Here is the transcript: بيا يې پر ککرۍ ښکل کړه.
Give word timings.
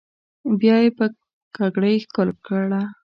بيا 0.59 0.75
يې 0.83 0.89
پر 0.97 1.09
ککرۍ 1.55 1.95
ښکل 2.03 2.29
کړه. 2.45 2.81